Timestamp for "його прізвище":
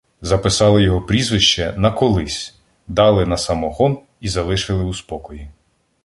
0.83-1.73